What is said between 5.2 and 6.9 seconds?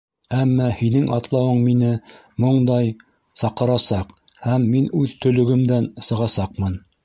төлөгөмдән сығасаҡмын.